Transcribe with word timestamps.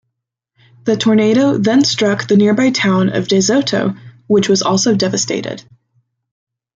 The 0.85 0.97
tornado 0.97 1.59
then 1.59 1.83
struck 1.85 2.27
the 2.27 2.35
nearby 2.35 2.71
town 2.71 3.09
of 3.09 3.27
De 3.27 3.39
Soto, 3.39 3.93
which 4.25 4.49
was 4.49 4.63
also 4.63 4.95
devastated. 4.95 5.61